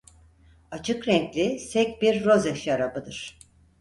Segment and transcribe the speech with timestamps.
[0.71, 3.39] Açık renkli sek bir roze şarabıdır.